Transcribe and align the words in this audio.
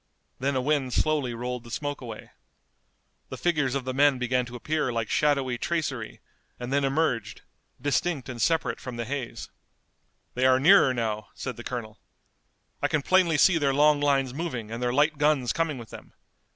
Then 0.39 0.55
a 0.55 0.61
wind 0.61 0.93
slowly 0.93 1.35
rolled 1.35 1.63
the 1.63 1.69
smoke 1.69 2.01
away. 2.01 2.31
The 3.29 3.37
figures 3.37 3.75
of 3.75 3.85
the 3.85 3.93
men 3.93 4.17
began 4.17 4.47
to 4.47 4.55
appear 4.55 4.91
like 4.91 5.11
shadowy 5.11 5.59
tracery, 5.59 6.21
and 6.59 6.73
then 6.73 6.83
emerged, 6.83 7.43
distinct 7.79 8.27
and 8.27 8.41
separate 8.41 8.79
from 8.79 8.95
the 8.95 9.05
haze. 9.05 9.51
"They 10.33 10.47
are 10.47 10.59
nearer 10.59 10.91
now," 10.91 11.27
said 11.35 11.55
the 11.55 11.63
Colonel. 11.63 11.99
"I 12.81 12.87
can 12.87 13.03
plainly 13.03 13.37
see 13.37 13.59
their 13.59 13.75
long 13.75 13.99
lines 14.01 14.33
moving 14.33 14.71
and 14.71 14.81
their 14.81 14.91
light 14.91 15.19
guns 15.19 15.53
coming 15.53 15.77
with 15.77 15.91
them. 15.91 16.13